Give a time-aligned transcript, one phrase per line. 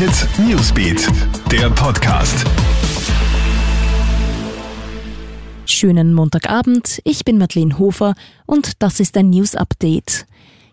[0.00, 1.08] Hit Newsbeat,
[1.52, 2.46] der Podcast.
[5.66, 8.14] Schönen Montagabend, ich bin Madeleine Hofer
[8.46, 10.24] und das ist ein News Update.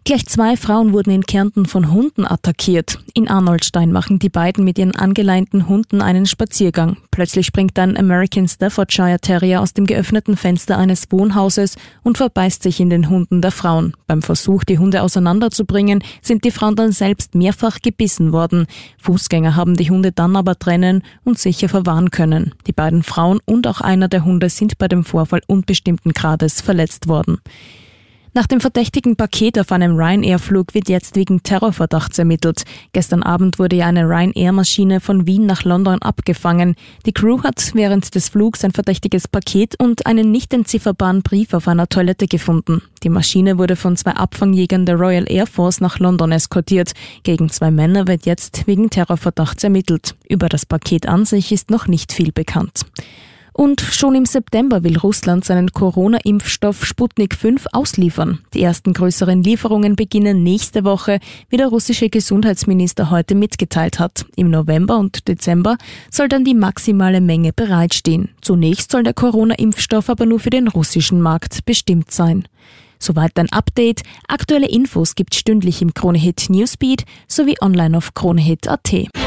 [0.07, 2.97] Gleich zwei Frauen wurden in Kärnten von Hunden attackiert.
[3.13, 6.95] In Arnoldstein machen die beiden mit ihren angeleinten Hunden einen Spaziergang.
[7.11, 12.79] Plötzlich springt ein American Staffordshire Terrier aus dem geöffneten Fenster eines Wohnhauses und verbeißt sich
[12.79, 13.97] in den Hunden der Frauen.
[14.07, 18.65] Beim Versuch, die Hunde auseinanderzubringen, sind die Frauen dann selbst mehrfach gebissen worden.
[18.99, 22.55] Fußgänger haben die Hunde dann aber trennen und sicher verwahren können.
[22.65, 27.09] Die beiden Frauen und auch einer der Hunde sind bei dem Vorfall unbestimmten Grades verletzt
[27.09, 27.39] worden.
[28.33, 32.63] Nach dem verdächtigen Paket auf einem Ryanair-Flug wird jetzt wegen Terrorverdachts ermittelt.
[32.93, 36.75] Gestern Abend wurde ja eine Ryanair-Maschine von Wien nach London abgefangen.
[37.05, 41.67] Die Crew hat während des Flugs ein verdächtiges Paket und einen nicht entzifferbaren Brief auf
[41.67, 42.81] einer Toilette gefunden.
[43.03, 46.91] Die Maschine wurde von zwei Abfangjägern der Royal Air Force nach London eskortiert.
[47.23, 50.15] Gegen zwei Männer wird jetzt wegen Terrorverdachts ermittelt.
[50.27, 52.85] Über das Paket an sich ist noch nicht viel bekannt.
[53.57, 58.37] Und schon im September will Russland seinen Corona-Impfstoff Sputnik 5 ausliefern.
[58.53, 64.27] Die ersten größeren Lieferungen beginnen nächste Woche, wie der russische Gesundheitsminister heute mitgeteilt hat.
[64.35, 65.77] Im November und Dezember
[66.11, 68.29] soll dann die maximale Menge bereitstehen.
[68.41, 72.47] Zunächst soll der Corona-Impfstoff aber nur für den russischen Markt bestimmt sein.
[72.99, 74.03] Soweit ein Update.
[74.27, 79.26] Aktuelle Infos gibt stündlich im Kronehit Newsbeat sowie online auf kronehit.at.